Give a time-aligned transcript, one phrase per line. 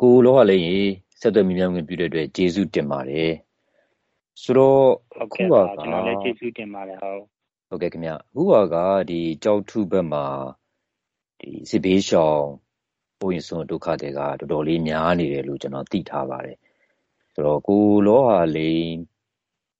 [0.00, 0.78] ကိုလောကလည်းရေ
[1.20, 3.32] ဆက်သွယ်မြင်မြင်ပြုတဲ့အတွက်ကျေးဇူးတင်ပါတယ်
[4.42, 4.84] ဆိုတော့
[5.22, 7.20] အခုကကျွန်တော်လည်းကျေးဇူးတင်ပါတယ်ဟုတ်
[7.68, 8.42] ဟုတ်ကဲ့ခင်ဗျအခု
[8.74, 8.76] က
[9.10, 10.24] ဒီကြောက်ထုဘက်မှာ
[11.40, 12.42] ဒီစစ်ဘေးရှောင်
[13.20, 16.56] ပိုရင်စွန်ဒုက္ခတွေကတော်တော်လေးများနေတယ်လို့ကျွန်တော်သိထားပါတယ်
[17.34, 18.82] ဆိုတော့ကိုလောဟာလေး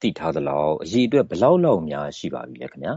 [0.00, 2.94] သိထားသလောက်အရေးအတွက်ဘယ်လောက်လောက်များရှိပါပြီလဲခင်ဗျာ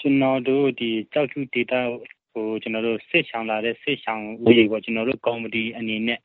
[0.00, 1.80] ကျွန်တော်တို့ဒီကြောက်ထုဒေတာ
[2.32, 6.20] ဟိုကျွန်တော်တို့စစ်ဆောင်လာတဲ့စစ်ဆောင်ဦးရေပေါ့ကျွန်တော်တို့ကော်မတီအနေနဲ့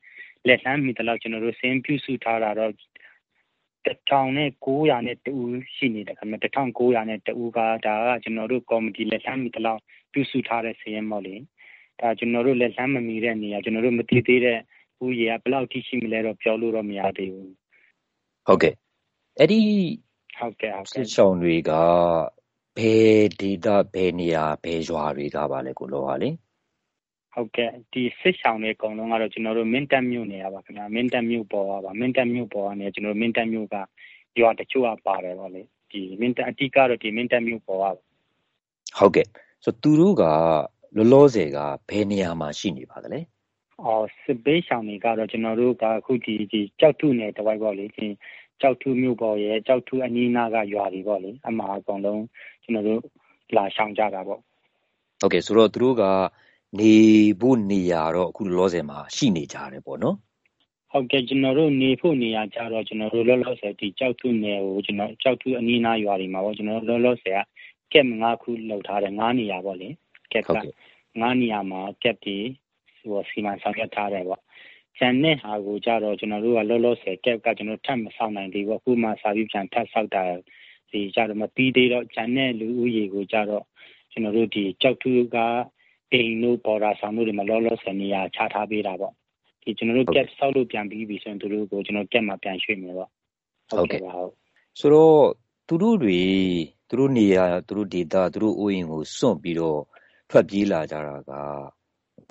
[0.46, 2.72] လက်လှမ်းမိသလောက်ကျွန်တော်တို့စင်းပြုစုထားတာတော့
[3.86, 5.34] 1900နဲ့တူ
[5.74, 6.36] ရှိနေတယ်ခင်ဗျ
[6.72, 9.80] 1900နဲ့တူကဒါကကျွန်တော်တို့ကော်မတီလက်လှမ်းမိသလောက်
[10.12, 11.34] ပြုစုထားတဲ့စည်ရင်ပေါ့လေ
[12.00, 14.58] ဒါကျွန်တော်တို့လက်လှမ်းမမီတဲ့နေရာကျွန်တော်တို့မသိသေးတဲ့
[15.04, 17.54] ဦးရေကဘယ်လောက်ထိရှိမလဲတော့ပြောလို့တော့မရသေးဘူး
[18.46, 18.74] ဟုတ်ကဲ့
[19.38, 19.60] အဲ့ဒီ
[20.38, 21.72] ဟုတ်ကဲ့ဟုတ်ကဲ့စစ်ဆောင်တွေက
[22.76, 26.30] ဘယ်ဒေသဘယ်နေရာဘယ်ရွာတွေကပါလဲကိုလောကလေ
[27.32, 33.76] ဟုတ်ကဲ့ဒီစစ်ဆောင်တွေအကုန်လုံးကတော့ကျွန်တော်တို့မင်းတပ်မြို့နေရပါခင်ဗျာမင်းတပ်မြို့ပေါ်ပါမင်းတပ်မြို့ပေါ်ကနေကျွန်တော်မင်းတပ်မြို့က
[34.40, 37.90] ရွာတချို့ကပါတယ်ပေါ့လေဒီမင်းတပ်အတိကတော့ဒီမင်းတပ်မြို့ပေါ်ပါ
[38.98, 39.26] ဟုတ်ကဲ့
[39.64, 40.24] ဆိုသူတို့က
[40.96, 43.20] လောလောဆယ်ကဘယ်နေရာမှာရှိနေပါသလဲ
[43.84, 48.06] အော်စစ်ဘေးရှောင်တွေကတော့ကျွန်တော်တို့ကအခုဒီဒီကြောက်ထုနယ်တဝိုက်ပေါ့လေဒီ
[48.60, 52.22] ကြောက်ထုမြို့ပေါ်ရဲ့ကြောက်ထုအနီးနားကရွာတွေပေါ့လေအမှာအကုန်လုံး
[52.62, 53.00] ကျွန်တော်တို့
[53.56, 54.40] လာရှောင်ကြတာပေါ့
[55.20, 56.04] ဟုတ်ကဲ့ဆိုတော့သူတို့က
[56.80, 56.94] နေ
[57.40, 60.16] ဖို့နေရာတော့အခုလောလောဆယ်မှာရှိနေကြတယ်ပေါ့နော်
[60.90, 67.40] ဟုတ်ကဲ့ကျွန်တော်တို့နေဖို့နေရာကြတော့ကျွန်တော်တို့လောလောဆယ်ဒီကြောက်ထုနယ်ကိုကျွန်တော်ကြောက်ထုအနီးနားရွာတွေမှာပေါ့ကျွန်တော်တို့လောလောဆယ်
[67.92, 69.88] ကကက်၅ခုလောက်ထားတယ်၅နေရာပေါ့လေ
[70.32, 70.50] ကက်က
[71.20, 72.36] ၅နေရာမှာကက်တီ
[73.08, 74.42] ဟိုစီမံဆောင်ရွက်ထားတယ်ပေါ့
[74.98, 80.22] ကျန်တဲ့ဟာကိုကြတော့ကျွန်တော်တို့ကလောလောဆယ်ကက်ကကျွန်တော်ထပ်မဆောင်နိုင်သေးဘူးအခုမှစာပြီးပြန်ထပ်ဆောက်တာ
[80.90, 83.64] ဒီကြတော့မပြီးသေးတော့ကျန်တဲ့လူဦးရေကိုကြတော့
[84.12, 85.36] ကျွန်တော်တို့ဒီကြောက်ထူးက
[86.12, 89.12] အိမ်တို့ပေါ်တာဆောင်တို့တွေမှာလောလောဆယ်နေရာချထားပေးတာပေါ့
[89.62, 93.10] ဒီကျွန်တော်တို့ကက်ဆောက်လို့ပြန်ပြီးပြီဆိုရင်သူတို့ကိုကျွန်တော်ကက်မှာပြန်ရွှေ့မယ်ပေါ့
[93.70, 94.32] ဟုတ်ကဲ့ပါဟုတ်
[94.80, 95.22] ဆိုတော့
[95.68, 96.20] သူတို့တွေ
[96.88, 99.80] သူတို့နေရာသူတို့ဒေတာသူတို့အိုးအိမ်ကိုစွန့်ပြီးတော့
[100.30, 101.32] ထွက်ပြေးလာကြတာက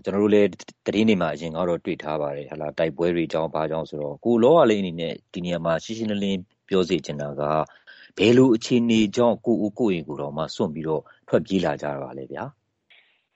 [0.06, 0.50] ကျွန်တော်တို့လည်း
[0.86, 6.40] သတင်းတွေမှာအရင်ကတော့တွေ့ထားပါတယ်ဟလာတိုက်ပွဲတွေကြောင်းဘာကြောင်းဆိုတော့ကိုလောကလေးအနေနဲ့ဒီနေရာမှာရှင်းရှင်းလင်းလင်း
[6.70, 7.42] ပြောစေချင်တာက
[8.18, 12.44] ဘယ်လိုအခြေအနေကြောင့်ကိုဦးကိုရင်ကိုတော့မှစွန့်ပြီးတော့ထွက်ပြေးလာကြတာလဲဗျာ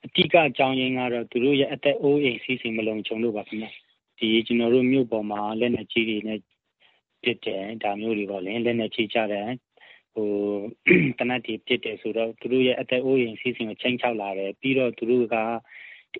[0.06, 3.72] အတိကအကြောင်းရင်းကတော့သူတို့ရဲ့အသက်အိုးအိမ်စီးစိမ်မလုံးချုံလို့ပါခင်ဗျာ
[4.18, 6.40] ဒီကျွန်တော်တို့မြို့ပေါ်မှာလက်နေကြီးတွေနဲ့
[7.24, 9.50] ပြစ်တယ်ဒါမျိုးတွေပေါ့လေလက်နေကြီးကြတယ်
[10.14, 10.30] ဟို
[11.20, 15.38] တနတ်တွေပြစ်တယ်ဆိုတော့သူတို့ရဲ့အသက်အိုးအိမ်စီးစိမ်ကိုချိန်ချောက်လာတယ်ပြီးတော့သူတို့က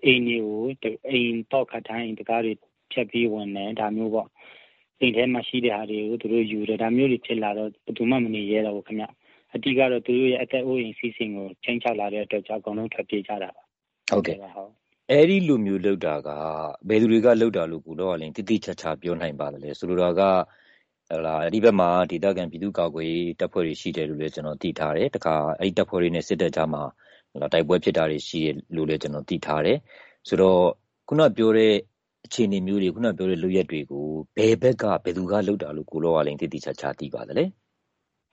[0.04, 0.38] အိမ်တွေ
[0.82, 2.52] ကိုအိမ်တော့ခတ်တိုင်းအိမ်တကားတွေ
[2.92, 4.28] ဖြတ်ပြီးဝင်တယ်ဒါမျိုးပေါ့
[5.00, 9.06] အိမ်ထဲမှာရှိတဲ့ဟာတွေကိုသူတို့ယူတယ်ဒါမျိုးတွေဖြစ်လာတော့ဘယ်သူမှမနေရတော့ဘူးခင်ဗျ
[9.54, 13.62] အတိကတော့သူတို့ရဲ့အသက်အိုးအိမ်စီးစိမ်ကိုချိန်ချောက်လာတဲ့အတွက်ကြောင့်အကုန်လုံးထွက်ပြေးကြတာပါ
[14.10, 14.70] ဟုတ်ကဲ့ဟုတ်
[15.10, 16.28] အဲ့ဒီလူမျိုးလောက်တာက
[16.88, 20.22] ဘယ်သူတွေကလောက်တာလို့ကိုတော့လည်းတိတိကျကျပြောနိုင်ပါသလဲဆိုလိုတာက
[21.08, 26.82] ဟလာဒီဘက်မှာဒေသခံပြည်သူ့ကာကွယ်တပ်ဖွဲ့တွေရှိတယ်လို့လည်းကျွန်တော်သိထားတယ်တခါအဲ့ဒီတပ်ဖွဲ့တွေနဲ့စစ်တပ်ကြားမှာ
[27.52, 29.78] တိုက်ပွဲဖြစ်တာတွေရှိတယ်လို့လည်း ကျွန်တော်သိထားတယ်
[30.28, 30.60] ဆိုတော့
[31.08, 31.72] ခုနပြောတဲ့
[32.24, 37.44] အခြေအနေမျိုးတွေ ခုနပြောတဲ့ လုပ်ရက်တွေကို ဘယ်ဘက်က ဘယ်သူကလုပ်တာလို့ ကိုလောကလည်းတိတိကျကျသိပါသလဲ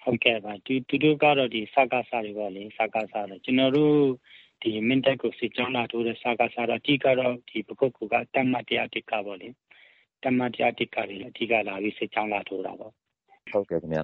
[0.03, 3.96] ဟုတ်ကဲ့ပါဒီသူတို့ကတော့ဒီစကားစားတွေပေါ့လေ စကားစားတယ်ကျွန်တော်တို့
[4.62, 9.47] ဒီမင်းတက်ကို စစ်ကြောင်းလာထိုးတဲ့ စကားစားတော့အဓိကတော့ဒီပကုတ်ကူကတမတ်တရားတိကပေါ့လေ
[10.24, 12.94] တမတ်တရားတိကတွေလည်းအဓိကလာပြီး စစ်ကြောင်းလာထိုးတာပေါ့
[13.52, 14.03] ဟုတ်ကဲ့ခင်ဗျာ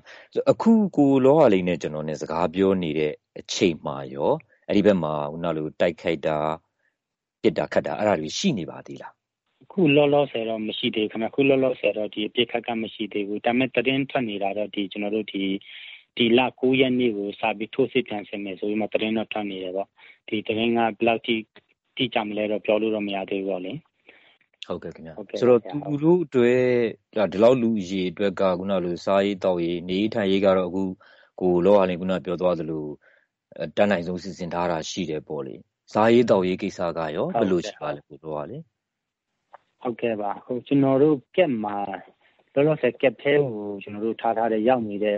[0.52, 4.32] အခု ကိုလောကလေးနဲ့ ကျွန်တော်နဲ့ စကားပြောနေတဲ့အချိန်မှာရော
[4.68, 6.38] အဲ့ဒီဘက်မှာခုနလိုတိုက်ခိုက်တာ
[7.42, 9.14] ပြစ်တာခတ်တာအဲ့ဒါတွေရှိနေပါသေးလား
[9.72, 15.44] ခုလောလောဆယ်တော့မရှိသေးခင်ဗျခုလောလောဆယ်တော့ဒီအပြစ်ခတ်ကမရှိသေးဘူးဒါပေမဲ့တရင်ထွက်နေတာတော့ဒီကျွန်တော်တို့ဒီ
[16.18, 19.90] ဒီလ9ရက်နေ့ကိုစာပြီးထိုးစစ်ပြန်ဆင်မယ်ဆိုပြီးမှတရင်တော့ထွက်နေတယ်ပေါ့
[20.28, 21.36] ဒီတရင်ကဘယ်လောက်ထိ
[21.98, 23.74] တိကျမလဲတော့ပြောလို့တော့မရသေးဘူးပေါ့လေ
[24.68, 30.84] ဟုတ်ကဲ့ခင်ဗျာဆိုတော့သူတို့အတွက်ဒီလောက်လူရေအတွက်ကခုနလိုစားရေးတောက်ရေးနေထိုင်ရေးကတော့အခု
[31.42, 32.86] ကိုလောဟာလင်းခုနပြောသွားသလို
[33.78, 35.56] တန်းနိုင်ဆုံး စီစဉ်ထားတာ ရှိတယ်ပေါ့လေ
[35.94, 38.58] စားရေးတောက်ရေး ကိစ္စကရော ဘယ်လိုရှိပါလဲ ကိုလောဟာလေ
[39.82, 41.78] ဟုတ်ကဲ့ပါဟိုကျွန်တော်တို့ကက်မှာ
[42.54, 45.18] လောလောဆယ်ကက်သေးကိုကျွန်တော်တို့ထားထားတဲ့ ရောက်နေတဲ့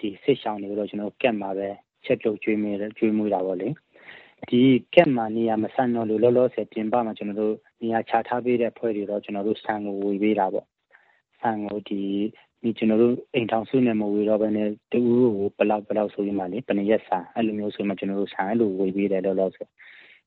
[0.00, 1.68] ဒီစစ်ဆောင်တွေကိုတော့ ကျွန်တော်ကက်မှာပဲ
[2.04, 3.68] ချက်ပြုတ်ကျွေးမိတယ်ကျွေးမှုတာပေါ့လေ
[4.48, 4.62] ဒီ
[4.94, 10.66] ကက်မှာ နေရာမဆန်တော့လို့ လောလောဆယ် ပြင်ပမှာကျွန်တော်တို့နေရာချထားပေးတဲ့ဖွဲ့တွေတော့ကျွန်တော်တို့ဆန်ကို ဝေပေးတာပေါ့
[11.40, 12.12] ဆန်ကို ဒီဒီ
[12.78, 19.68] ကျွန်တော်တို့အိမ်ထောင်စုနဲ့မဝေတော့ဘဲနဲ့တူကိုဘလောက်ဘလောက်ဆိုရင်မှလေပနရက်ဆန်အဲ့လိုမျိုးဆိုမှကျွန်တော်တို့ဆန်အဲ့လိုဝေပေးတယ်လောလောဆယ်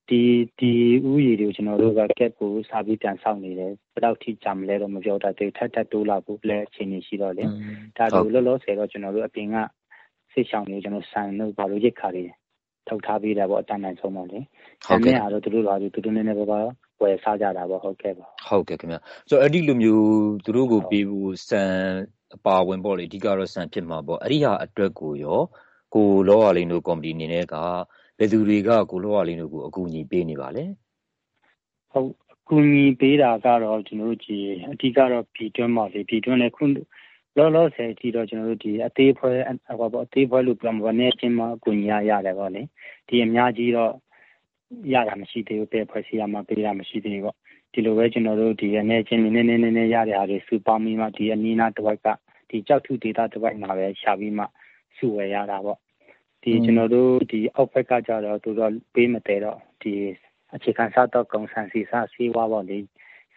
[0.09, 0.21] ဒီ
[0.59, 0.71] ဒီ
[1.11, 7.43] ဥယျာဉ်တွေကိုကျွန်တော်တို့ကကက်ကိုစာပြီးပြန်ဆောက်နေတယ်ဘယ်တော့ထိကြာမလဲတော့မပြောတတ်သေးထပ်ထပ်တိုးလာဖို့လည်းအချိန်ရှိတော့လေ
[7.97, 9.55] ဒါတို့လောလောဆယ်တော့ကျွန်တော်တို့အပြင်က
[10.33, 12.25] စစ်ဆောင်တွေကျွန်တော်ဆန်တို့ဘာလို့ရိတ်ခါတွေ
[12.87, 14.39] ထုတ်ထားပေးတာပေါ့အတန်းတန်းဆုံးပါလေ
[14.85, 16.59] ဆန်နဲ့အားတော့သူတို့လာပြီးသူတို့နည်းနည်းပါးပါ
[17.01, 18.97] ဝယ်စားကြတာပေါ့ဟုတ်ကဲ့ပါဟုတ်ကဲ့ခင်ဗျ
[19.29, 20.05] ဆိုတော့အဲ့ဒီလိုမျိုး
[20.45, 21.61] သူတို့ကိုပေးဖို့စံ
[22.35, 25.41] အပါဝင်ပေါ့လေ အဓိကတော့စံဖြစ်မှာပေါ့ အဲ့ဒီဟာအတွက်ကိုရော
[25.95, 27.55] ကိုလောရလိန်တို့ ကော်မတီအနေနဲ့က
[28.17, 30.63] ဘယ်သူတွေက ကိုလောရလိန်တို့ကို အကူအညီပေးနေပါလဲ
[31.91, 34.37] ဟုတ် အကူအညီပေးတာကတော့ကျွန်တော်တို့ဒီ
[34.71, 36.63] အဓိကတော့ ပြည်တွင်းမှာလေ ပြည်တွင်းလည်းခု
[37.37, 39.31] လောလောဆယ်ကြည့်တော့ကျွန်တော်တို့ဒီအသေးဖွဲ
[39.79, 42.61] ဟောပေါ့အသေးဖွဲလို့ ပြောမှာပေါ့နေချင်းမှာအကူအညီရရတယ်ပေါ့လေ
[43.07, 43.93] ဒီအများကြီးတော့
[44.93, 47.35] ရတာမရှိသေးဘူးပဲဖွဲ့စည်းရမှာပေးတာမရှိသေးဘူးပေါ့
[47.73, 52.07] ဒီလိုပဲကျွန်တော်တို့ဒီအနေချင်းနည်းနည်းနည်းနည်းရတဲ့ဟာတွေစူပေါင်းပြီးမှဒီအနီးနားတစ်ဝက်က
[52.49, 54.45] ဒီကြောက်ထုဒေတာတစ်ဝက်မှာပဲရှာပြီးမှ
[54.97, 55.77] စုဝယ်ရတာပေါ့
[56.43, 59.93] ဒီကျွန်တော်တို့ဒီအောက်ဘက်ကကြတော့သူတော့ပေးမတဲတော့ဒီ
[60.53, 62.77] အခြေခံစားတော့ကုံဆန်စီစားစီးဝါပေါ့လေ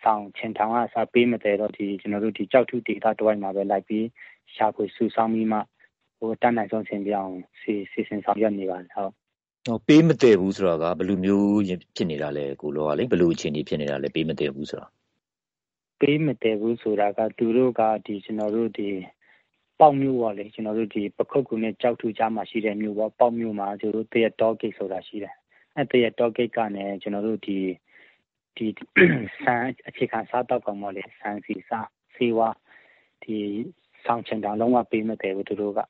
[0.02, 4.06] ဆောင်ချင်ထောင်ကစားပေးမတဲတော့ဒီကျွန်တော်တို့ဒီကြောက်ထုဒေတာတစ်ဝက်မှာပဲလိုက်ပြီး
[4.54, 5.58] ရှာဖွေစုဆောင်းပြီးမှ
[6.18, 9.21] ဟိုတန်းနိုင်ဆုံးဆင်ပြအောင်စီစီစဉ်ဆောင်ရွက်နေပါတယ်ဟုတ်ဟော
[9.86, 11.60] ပေးမတည့်ဘူးဆိုတော့ကဘယ်လိုမျိုး
[11.96, 14.90] ဖြစ်နေတာလဲကိုလောကလေဘယ်လိုအခြေအနေဖြစ်နေတာလဲပေးမတည့်ဘူးဆိုတော့
[16.00, 18.88] ပေးမတည့်ဘူးဆိုတာကသူတို့ကဒီကျွန်တော်တို့ဒီ
[19.80, 25.34] ပေါက်မျိုးပေါ့လေကျွန်တော်တို့ဒီပခုတ်ကူနဲ့ကြောက်ထူကြားမှာရှိတဲ့မျိုးပေါ့ပေါက်မျိုးမှာကျွန်တော်တို့တရတော့ဂိတ်ဆိုတာရှိတယ်
[25.76, 27.58] အဲတရတော့ဂိတ်ကနဲ့ကျွန်တော်တို့ဒီ
[28.56, 28.66] ဒီ
[29.42, 32.56] ဆန်အခြေခံစားတော့ကောင်ပေါ့လေဆန်စီစားဆေးဝါး
[33.22, 33.36] ဒီ
[34.04, 35.80] ဆောင်ချင်တာလုံးဝပေးမတည့်ဘူးသူတို့က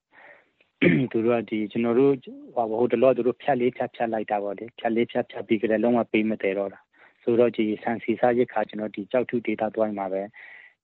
[1.12, 2.12] သူတို့ကဒီကျွန်တော်တို့
[2.54, 6.80] ဟိုဟိုတလောသူတို့ဖြတ်လေးဖြတ်ဖြတ်လိုက်တာပေါ့လေဖြတ်လေးဖြတ်ဖြတ်ပြီးကြတယ်လုံးဝပေးမတယ်တော့တာ
[7.22, 10.22] ဆိုတော့ဒီဆန်စီစားရစ်ခါကျွန်တော်ဒီကြောက်ထုဒေတာတွိုင်းမှာပဲ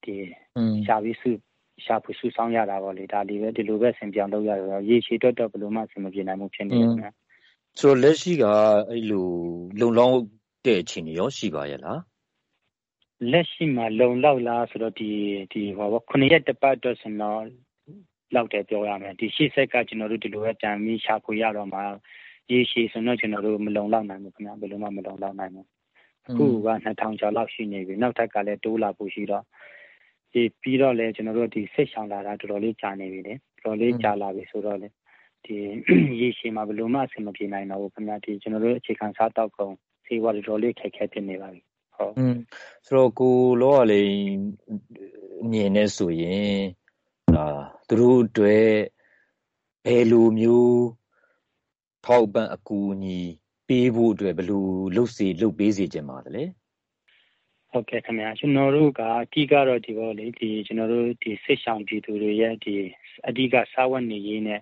[0.05, 0.15] ဒီ
[0.87, 1.31] ရှာပြီးစု
[1.85, 7.09] ရှာဖို့စုဆောင်ရတာပေါ့လေဒါလေးပဲဒီလိုပဲဆင်ပြောင်းလုပ်ရတော့ရေရှည်တော့တော့ဘယ်လိုမှဆင်မပြေနိုင်မှုဖြစ်နေတယ်ခင်ဗျ
[7.79, 8.45] ဆိုတော့လက်ရှိက
[8.91, 9.29] အဲ့လို
[9.81, 10.19] လုံလောက်
[10.67, 12.01] တဲ့အခြေအနေရောရှိပါရဲ့လား
[13.33, 15.11] လက်ရှိမှာလုံလောက်လားဆိုတော့ဒီ
[15.53, 17.43] ဒီဟောခုနှစ်ရက်တပတ်တော့ဆိုတော့
[18.35, 21.81] လောက်တယ်ပြောရမယ်ဒီရှေ့ဆက်ကကျွန်တော်တို့ဒီလိုပဲတန်ပြီးရှာဖွေရတော့မှ
[22.51, 25.67] ရေရှည်ဆိုတော့ကျွန်တော်တို့မလုံလောက်နိုင်ဘူးခင်ဗျဘယ်လိုမှမလုံလောက်နိုင်ဘူး
[26.29, 29.45] အခုက2000ကျော်လောက်ရှိနေပြီနောက်ထပ်ကလည်းတိုးလာဖို့ရှိတော့
[30.33, 34.89] ဒီပြီးတော့လည်းကျွန်တော်တို့ဒီစစ်ဆောင်လာတာတော်တော်လေးကြာနေပြီလေတော်တော်လေးကြာလာပြီဆိုတော့လေ
[35.45, 35.57] ဒီ
[36.21, 39.73] ရေရှည်မှာဘယ်လိုမှအဆင်မပြေနိုင်တော့ဘူးခင်ဗျဒီကျွန်တော်တို့အခြေခံစားတောက်ကုန်
[40.07, 41.61] ဈေးဝါတော်တော်လေးခက်ခဲဖြစ်နေပါပြီ
[41.97, 42.37] ဟုတ်อืม
[42.87, 44.11] ဆိုတော့ကိုလောကလေး
[45.51, 46.59] မြင်နေဆိုရင်
[47.39, 47.47] အာ
[47.89, 48.69] သူတို့အတွက်
[49.85, 50.83] ဘယ်လိုမျိုး
[52.07, 53.19] ထောက်ပံ့အကူအညီ
[53.69, 56.45] ပေးဖို့အတွက်ဘယ်လိုလုပ်စေလုပ်ပေးစေချင်ပါသလဲ
[57.71, 62.75] ဟုတ်ကဲ့ခင်ဗျာကျွန်တော်တို့ကအဓိကတော့ဒီဘောလေဒီကျွန်တော်တို့ဒီစစ်ဆောင်ပြည်သူတွေရဲ့ဒီ
[63.29, 64.61] အဓိကစားဝတ်နေရေးနဲ့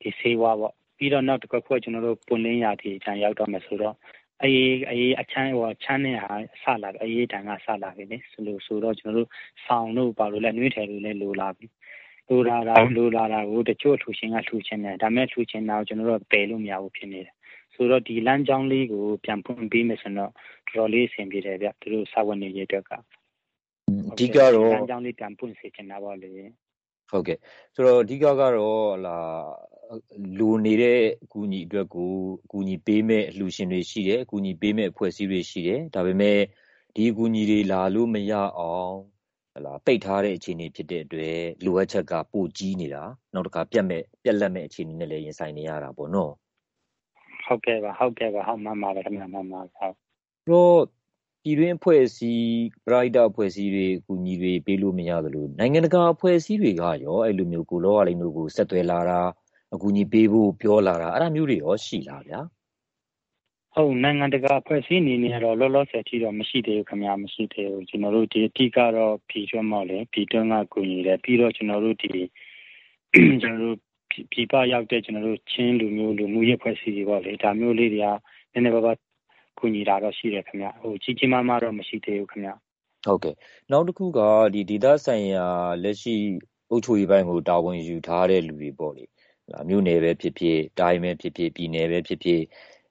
[0.00, 3.96] ဒီဆေးဝါးပေါ့ပြီးတော့နောက်တစ်ခုကကျွန်တော်တို့ပွန်လင်းရာဒီအချမ်းရောက်တော့မယ်ဆိုတော့
[4.42, 9.28] အေးအေးအချမ်းဟိုချမ်းနဲ့ဟာဆလာပြီအေးတန်ကဆလာပြီလေဆိုလို့ဆိုတော့ကျွန်တော်တို့
[9.66, 11.66] ဆောင်းတို့ပါလို့လဲနှွေးထည်လို့လဲလိုလာပြီ
[12.28, 17.34] လိုလာတာလိုလာတာကိုတချို့လှူရှင်ကလှူရှင်တယ်ဒါမဲ့လှူရှင်တာကိုကျွန်တော်တို့ပယ်လို့မရဘူးဖြစ်နေတယ်
[17.74, 20.30] ဆိုတော့ဒီလမ်းကြောင်းလေးကိုပြန်ဖွင့်ပေးမယ်ဆိုတော့
[20.68, 22.90] တော်တော်လေးအဆင်ပြေတယ်ဗျသူတို့စာဝန်နေရေးအတွက်က
[24.12, 26.32] အဓိကတော့လမ်းကြောင်းလေးပြန်ဖွင့်စေချင်တာပေါ့လေ
[27.10, 27.38] ဟုတ်ကဲ့
[27.74, 29.18] ဆိုတော့အဓိကကတော့လာ
[30.38, 32.12] လူနေတဲ့အကူအညီအတွက်ကို
[32.44, 36.38] အကူအညီပေးမဲ့အလှူရှင်တွေရှိတယ်အကူအညီပေးမဲ့အဖွဲ့အစည်းတွေရှိတယ်ဒါပေမဲ့
[36.94, 39.17] ဒီအကူအညီတွေလာလို့မရအောင်လား
[39.86, 43.02] ပိတ်ထားတဲ့အခြေအနေဖြစ်တဲ့အတွက် လိုအပ်ချက်က ပိုကြီးနေတာ
[43.34, 46.32] နောက်တစ်ခါ ပြတ်မဲ့ပြက်လက်မဲ့အခြေအနေနဲ့လည်း ရင်ဆိုင်နေရတာပေါ့နော်
[47.46, 49.94] ဟုတ်ကဲ့ပါဟုတ်ကဲ့ပါဟုတ်မှန်ပါတယ်ခင်ဗျာမှန်ပါဟုတ်
[50.48, 50.78] တော့
[51.42, 52.48] ပြည်တွင်းအဖွဲ့အစည်း
[52.86, 59.20] ပရိုက်တာအဖွဲ့အစည်းတွေ အကူအညီတွေ ပေးလို့မရသလို နိုင်ငံတကာအဖွဲ့အစည်းတွေကရော အဲ့လိုမျိုး ကိုလောရလိမ့်တို့ကို ဆက်သွယ်လာတာ
[59.74, 62.40] အကူအညီပေးဖို့ ပြောလာတာ အဲ့ဒါမျိုးတွေရော ရှိလားဗျာ
[63.78, 72.08] ဟုတ်နိုင်ငံတကာအဖွဲ့အစည်းအနေနဲ့တော့လောလောဆယ်ထိတော့မရှိသေးဘူးခင်ဗျာမရှိသေးဘူးကျွန်တော်တို့ဒီအတိကတော့ဖြီကျွမ်းမောက်လေဖြီတွန်းကကူညီတယ်ပြီးတော့ကျွန်တော်တို့ဒီ
[73.42, 73.76] ကျွန်တော်တို့
[74.32, 78.08] ဖြီပရောက်တဲ့ကျွန်တော်တို့ချင်းလူမျိုးလူမှုရေးဖွဲ့စည်းတွေပေါ့လေဒါမျိုးလေးတွေက
[78.52, 78.96] နည်းနည်းပါးပါး
[79.58, 82.50] ကူညီတာတော့ရှိတယ်ခင်ဗျဟိုကြီးကြီးမားမားတော့မရှိသေးဘူးခင်ဗျ
[83.06, 83.34] ဟုတ်ကဲ့
[83.70, 84.20] နောက်တစ်ခုက
[84.54, 85.46] ဒီဒေသဆိုင်ရာ
[85.82, 86.14] လက်ရှိ
[86.70, 89.04] အုပ်ချုပ်ရေးပိုင်းကိုတာဝန်ယူထားတဲ့လူတွေပေါ့လေ
[89.68, 92.40] မြို့နယ်ပဲဖြစ်ဖြစ်တိုင်းပဲဖြစ်ဖြစ်ပြည်နယ်ပဲဖြစ်ဖြစ်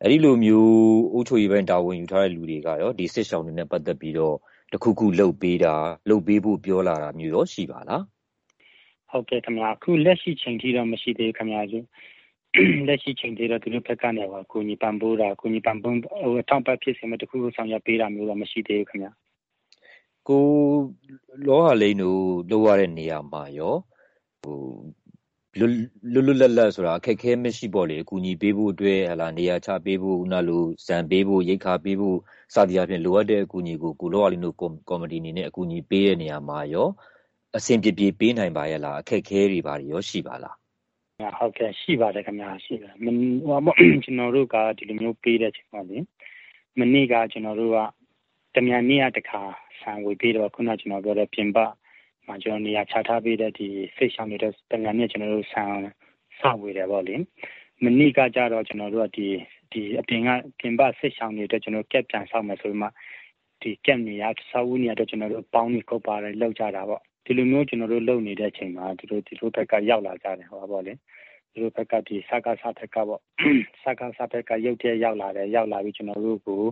[0.04, 0.72] အဲဒီလိုမျိုး
[1.13, 4.36] အုပ်ချုပ်ရေးပိုင်း တာဝန်ယူထားတဲ့ လူတွေကရော ဒီစစ်ရှောင်တွေနဲ့ ပတ်သက်ပြီးတော့
[4.74, 5.75] တခုခုလုပ်ပေးတာ
[6.10, 8.04] လုပ်ပေးဖို့ ပြောလာတာမျိုးရော ရှိပါလား
[9.10, 11.75] ဟုတ်ကဲ့ခင်ဗျာအခုလက်ရှိချိန်ထိတော့ မရှိသေးခင်ဗျာကျ
[12.88, 19.12] လက်ရှိချိန်ထိတော့ သူတို့ဘက်ကနေပါကိုညီပန်ပိုးတာကိုညီပန်ပုံးဟိုအထောက်ပံ့ဖြစ်စင်မဲ့တခုခု ဆောင်ရွက်ပေးတာမျိုးတော့ မရှိသေးဘူးခင်ဗျာ
[20.27, 20.46] ကို
[21.48, 23.75] လောဟာလိန်တို့ လုပ်ရတဲ့နေရာမှာရော
[24.42, 24.60] ဟို
[25.59, 25.73] လွတ်
[26.13, 32.17] လွတ်လပ်လပ်ဆိုတာ အခက်ခဲမရှိပေါ့လေ အကူအညီပေးဖို့အတွက်ဟလာနေရာချပေးဖို့ ခုနလိုဇံပေးဖို့ ရိတ်ခါပေးဖို့
[32.53, 34.53] စသည်အပြင်လိုအပ်တဲ့အကူအညီကို ကိုလောအလီနို
[34.89, 36.87] ကော်မတီအနေနဲ့ အကူအညီပေးတဲ့နေရာမှာရော
[37.57, 40.55] အဆင်ပြေပြေ ပေးနိုင်ပါရဲ့လား အခက်ခဲတွေပါရော ရှိပါလား
[41.37, 43.05] ဟုတ်ကဲ့ ရှိပါတယ်ခင်ဗျာရှိတယ်မ
[43.65, 45.97] ဟိုကျွန်တော်တို့က ဒီလိုမျိုးပေးတဲ့ချိန်မှာလေ
[46.79, 47.77] မနေ့က ကျွန်တော်တို့က
[48.55, 49.41] တမြန်နေ့က တခါ
[49.79, 51.57] ဆန်ဝေပေးတော့ခုန ကျွန်တော်ပြောတဲ့ ပြင်ပ
[52.27, 55.72] မှာကျွန်တော်နေရာချထားပေးတဲ့ဒီစိတ်ဆောင်နေတဲ့တမြန်နေ့ကျွန်တော်တို့ဆန်
[56.39, 57.15] စဝေတယ်ပေါ့လေ
[57.84, 59.27] မနေ့ကကြတော့ကျွန်တော်တို့ကဒီ
[59.72, 60.29] ဒီအပြင်က
[60.60, 62.88] ပြင်ပစိတ်ဆောင်နေတဲ့ကျွန်တော်ကက်ပြန်ဆောက်မယ်ဆိုမှ
[63.62, 70.93] ဒီကက်နေရဆောက်ဦးနေရတော့ကျွန်တော်တို့ပေါင်းနေကုတ်ပါတယ်လောက်ကြတာပေါ့ဒီလိုမျိုးကျွန်တော်တို့လုပ်နေတဲ့အချိန်မှာဒီလိုဒီလိုဘက်ကရောက်လာကြတယ်ဟောပေါ့လေ
[71.51, 73.22] ဒီလိုဘက်ကဒီစကားစားဘက်ကပေါ့
[73.84, 76.63] စကားစားဘက်ကရုပ်တရက်ရောက်လာတယ်ရောက်လာပြီးကျွန်တော်တို့ကို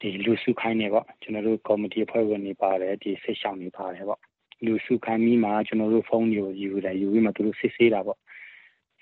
[0.00, 4.20] ဒီလူစုခိုင်းနေပေါ့ကျွန်တော်တို့ကော်မတီအဖွဲ့ဝင်တွေပါတယ်ဒီစိတ်ဆောင်တွေပါတယ်ပေါ့
[4.64, 8.18] လူစုခိုင်းပြီးမှကျွန်တော်တို့ဖုန်းတွေကိုယူတယ်ယူပြီးမှသူတို့စစ်ဆေးတာပေါ့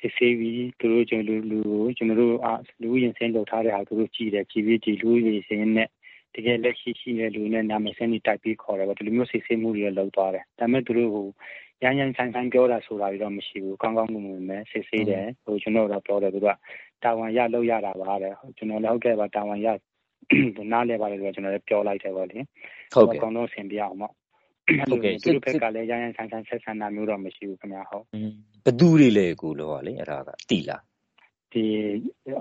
[0.00, 5.88] စစ်ဆေးပြီးသူတို့ကျွန်တော်လူကိုကျွန်တော်တို့အာလူရင်စင်းလုပ်ထားတဲ့ဟာသူတို့ကြည့်တယ်ကြည့်ပြီးဒီလူရင်စင်းနဲ့
[6.34, 11.26] တကယ်လက်ရှိရှိတဲ့လူနဲ့နာမည်စင်းတွေတိုက်ပြီးခေါ်တယ်ပေါ့ဒီလိုမျိုးစစ်ဆေးမှုတွေလုပ်သွားတယ်ဒါပေမဲ့သူတို့ဟို
[11.82, 16.48] ရန်ရန်ဆိုင်ဆိုင်ပြောတာဆိုတာတွေတော့မရှိဘူးကောင်းကောင်းမွန်မွန်ပဲစစ်ဆေးတယ်ဟိုကျွန်တော်တို့ပြောတယ်သူက
[17.02, 19.68] တာဝန်ရလောက်ရတာပါတဲ့ကျွန်တော်လည်းဟုတ်ကဲ့ပါတာဝန်ရ
[20.72, 22.38] နားလဲပါတယ်ဆိုတော့ကျွန်တော်လည်းပြောလိုက်တယ်ပေါ့လေ
[22.94, 24.12] ဟုတ်ကဲ့အကောင်တော့ဆင်ပြအောင်ပေါ့
[24.90, 28.04] ဟုတ်ကဲ့သူတို့ဘက်ကလည်းရန်ရန်ဆိုင်ဆိုင်ဆက်ဆံတာမျိုးတော့မရှိဘူးခင်ဗျာဟုတ်
[28.64, 30.82] ဘသူတွေလဲကိုလောလေအဲ့ဒါကတိလား
[31.52, 31.64] ဒီ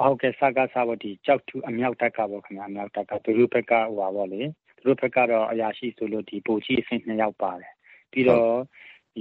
[0.02, 4.42] ဟုတ်ကဲ့စကားစားပေါ့ဒီကြောက်သူအမြောက်တက်ကပေါ့ခင်ဗျာအမြောက်တက်ကသူတို့ဘက်ကဟိုပါပေါ့လေ
[4.78, 7.74] သူတို့ဘက်ကတော့အရာရှိဆိုလို့ဒီပိုကြီးအဆင့်2ယောက်ပါတယ်
[8.12, 8.52] ပြီးတော့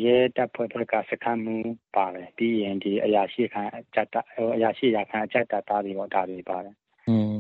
[0.05, 1.57] ရဲတပ်ဖွဲ့ဘက်ကစခန်းမှု
[1.97, 4.09] ပါတယ်ပြီးရင်ဒီအရာရှိခံအကြက်
[4.57, 6.75] အရာရှိရာခံအကြက်တာတာတွေပေါ့ဒါတွေပါတယ်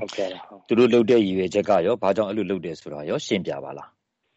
[0.00, 3.88] ဟုတ်ကဲ့ဟုတ်သူတို့လုပ်တဲ့ရည်ရွယ်ချက်ကရောဘာကြောင့်အဲ့လိုလုပ်တယ်ဆိုတာရောရှင်းပြပါလား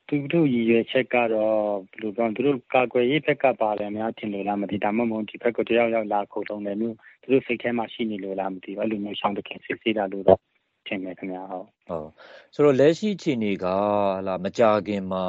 [0.09, 1.59] သူတို့ရည်ရွယ်ချက်ကတော့
[1.91, 10.39] ဘယ်လိုပြောသူတို့ကာကွယ်ရေးဘက်ကပါတယ်များထင်လို့လားမသိဒါမှမဟုတ်ဒီဘက်ကတယောက်ယောက်လာခုံလုံးတယ်မျိုးသူတို့စိတ်ထဲမှာရှိနေလို့လားမသိဘူးအဲ့လိုမျိုးရှောင်းတခင်စစ်ဆေးတာလို့တော့
[10.87, 12.09] ထင်တယ်ခင်ဗျာဟုတ်ဟုတ်
[12.53, 15.25] ဆိုတော့လက်ရှိအခြေအနေကဟလာမကြခင်မှာ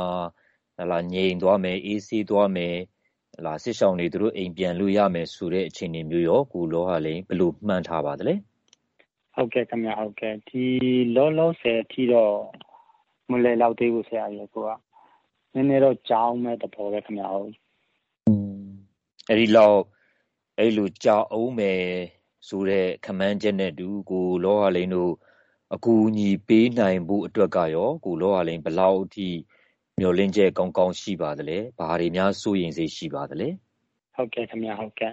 [0.79, 2.77] ဟလာငြိမ်သွားမယ်အေးဆေးသွားမယ်
[3.37, 8.35] ဟလာစစ်ဆောင်တွေသူတို့အိမ်ပြန်လို့ရမယ်ဆိုတဲ့အခြေအနေမျိုးရောကိုလောဟာလိန်ဘယ်လိုမှန်းထားပါသလဲ
[9.35, 10.65] ဟုတ်ကဲ့ခင်ဗျဟုတ်ကဲ့ဒီ
[11.17, 12.35] လောလောဆယ်အထိတော့
[13.31, 14.71] မလဲလောက်သေးဘူးဆရာကြီးကိုက
[15.55, 17.53] နည်းနည်းတော့ကြောင်းမဲ့တဘောပဲခင်ဗျဟုတ်
[18.29, 18.33] อื
[18.67, 18.69] ม
[19.29, 19.81] အဲ့ဒီလောက်
[20.59, 21.83] အဲ့လိုကြောင်းအောင်မယ်
[22.49, 25.13] ဆိုတဲ့ခမန်းချက်နဲ့တူကိုလောဟာလိန်တို့
[25.75, 29.29] အကူအညီပေးနိုင်ဖို့အတွက်ကရောကိုလောဟာလိန်ဘလောက်အထိ
[29.99, 33.49] မျောလင့်ချက်ကောင်းကောင်းရှိပါသလဲဘာတွေများစိုးရင်စိတ်ရှိပါသလဲ
[34.15, 35.13] ဟုတ်ကဲ့ခင်ဗျဟုတ်ကဲ့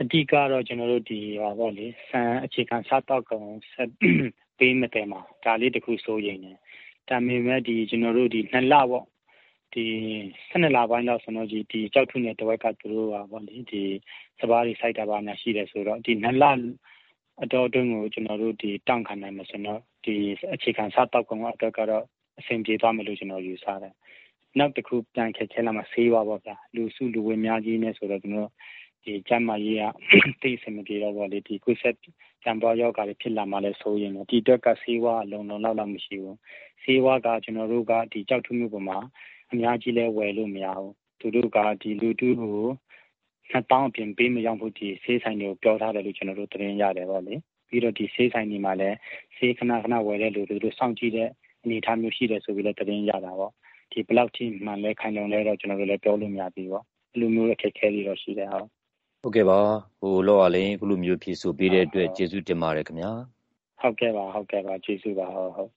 [0.00, 3.90] အဓိကတော့ကျွန်တော်တို့ဒီဟာပေါ့လေစံအခြေခံစားတော့ကောင်ဆက်
[4.58, 6.58] ပေးမတယ်မှာဒါလေးတခုစိုးရင်တယ်
[7.08, 9.06] ဒါပေမဲ့ဒီကျွန်တော်တို့ဒီနှစ်လပေါ့
[9.74, 9.84] ဒီ
[10.50, 13.82] 12လပိုင်းလောက်ဆိုတော့ဒီဒီကြောက်ထုနဲ့တဝက်ကသူတို့ဟာပေါ့လေဒီ
[14.40, 16.44] စပားတွေစိုက်တာပါများရှိတယ်ဆိုတော့ဒီနှစ်လ
[17.42, 20.14] အတော်အတွင်းကိုကျွန်တော်တို့ဒီတောင့်ခံနိုင်မှာဆိုတော့ဒီ
[20.54, 22.04] အခြေခံစားတော့ကောင်အတွက်ကတော့
[22.38, 23.94] အဆင်ပြေသွားမယ်လို့ကျွန်တော်ယူဆတယ်
[24.58, 28.50] နောက်တစ်ခုပြန်ခက်ခဲလာမှာဆေးပါပေါ့ဗျာလူစုလူဝေးများကြီးနဲ့ဆိုတော့ကျွန်တော်
[29.04, 29.84] ဒီကျမ်းမာရေးက
[30.42, 31.96] သိစမပြေတော့ဗောလေဒီကိုယ်ဆက်
[32.46, 36.36] ကြံပေါ်ယောဂါတွေဖြစ်လာမှလည်းဆိုရင်ဒီအတွက်ကဆေးဝါးအလုံးလုံးလောက်လောက်မရှိဘူး
[36.82, 38.98] ဆေးဝါးကကျွန်တော်တို့ကဒီကြောက်ထုမှုပေါ်မှာ
[39.52, 42.66] အများကြီးလဲဝယ်လို့မရဘူးသူတို့ကဒီလူတူကို
[43.50, 47.34] နှစ်တောင်းအပြင်ပေးမရောက်ဖို့ဒီဆေးဆိုင်တွေကိုပြောထားတယ်လို့ကျွန်တော်တို့သတင်းရတယ်ဗောလေ
[47.68, 48.96] ပြီးတော့ဒီဆေးဆိုင်တွေမှာလည်း
[49.36, 51.28] ဆေးခဏခဏဝယ်တဲ့လူတွေတို့စောင့်ကြည့်တဲ့
[51.62, 53.50] အနေအထားမျိုးရှိတယ်ဆိုပြီးလည်းသတင်းရတာဗော
[53.92, 58.68] ဒီဘလောက်ထိမှန်လဲခိုင်လုံလဲတော့ကျွန်တော်တို့လည်းပြောလို့မရသေးဘူးဗောဒီလိုမျိုးအခက်အခဲတွေတော့ရှိတယ်ဟုတ်
[59.26, 59.60] ဟုတ်ကဲ့ပါ
[60.00, 63.12] ဟိုလောရလင်းခုလိုမျိုးဖြည့်ဆိုပေးတဲ့အတွက်ကျေးဇူးတင်ပါတယ်ခင်ဗျာ
[63.80, 65.70] ဟုတ်ကဲ့ပါဟုတ်ကဲ့ပါကျေးဇူးပါဟုတ်ဟုတ်